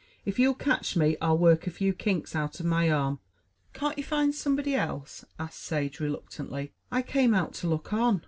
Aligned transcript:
"If 0.25 0.39
you'll 0.39 0.55
catch 0.55 0.95
me, 0.95 1.15
I'll 1.21 1.37
work 1.37 1.67
a 1.67 1.69
few 1.69 1.93
kinks 1.93 2.35
out 2.35 2.59
of 2.59 2.65
my 2.65 2.89
arm." 2.89 3.19
"Can't 3.73 3.99
you 3.99 4.03
find 4.03 4.33
somebody 4.33 4.73
else?" 4.73 5.23
asked 5.37 5.59
Sage 5.59 5.99
reluctantly. 5.99 6.73
"I 6.91 7.03
came 7.03 7.35
out 7.35 7.53
to 7.61 7.67
look 7.67 7.93
on." 7.93 8.19